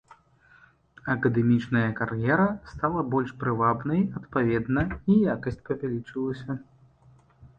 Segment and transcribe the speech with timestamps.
[1.13, 4.81] Акадэмічная кар'ера стала больш прывабнай, адпаведна,
[5.17, 6.51] і якасць павялічылася.